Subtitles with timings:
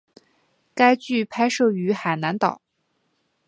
[0.73, 2.59] 该剧拍摄于海南岛。